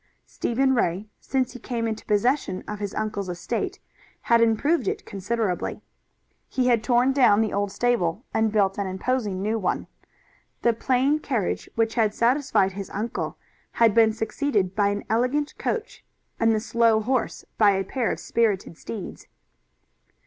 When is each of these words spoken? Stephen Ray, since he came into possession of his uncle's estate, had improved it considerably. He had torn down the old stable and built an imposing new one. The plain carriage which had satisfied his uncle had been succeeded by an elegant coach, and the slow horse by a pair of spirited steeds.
Stephen 0.25 0.73
Ray, 0.73 1.09
since 1.19 1.51
he 1.53 1.59
came 1.59 1.87
into 1.87 2.07
possession 2.07 2.63
of 2.67 2.79
his 2.79 2.95
uncle's 2.95 3.29
estate, 3.29 3.77
had 4.21 4.41
improved 4.41 4.87
it 4.87 5.05
considerably. 5.05 5.83
He 6.49 6.69
had 6.69 6.83
torn 6.83 7.13
down 7.13 7.39
the 7.39 7.53
old 7.53 7.71
stable 7.71 8.25
and 8.33 8.51
built 8.51 8.79
an 8.79 8.87
imposing 8.87 9.43
new 9.43 9.59
one. 9.59 9.85
The 10.63 10.73
plain 10.73 11.19
carriage 11.19 11.69
which 11.75 11.93
had 11.93 12.15
satisfied 12.15 12.71
his 12.71 12.89
uncle 12.89 13.37
had 13.73 13.93
been 13.93 14.11
succeeded 14.11 14.75
by 14.75 14.87
an 14.87 15.03
elegant 15.07 15.55
coach, 15.59 16.03
and 16.39 16.51
the 16.51 16.59
slow 16.59 17.01
horse 17.01 17.45
by 17.59 17.73
a 17.75 17.83
pair 17.83 18.11
of 18.11 18.19
spirited 18.19 18.79
steeds. 18.79 19.27